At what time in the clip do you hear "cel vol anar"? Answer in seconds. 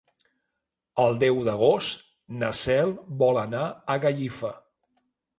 2.59-3.67